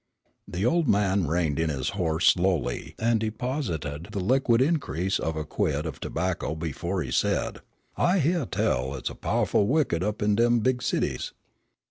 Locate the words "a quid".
5.37-5.85